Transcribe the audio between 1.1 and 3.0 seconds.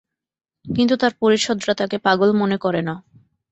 পরিষদরা তাকে পাগল মনে করে না।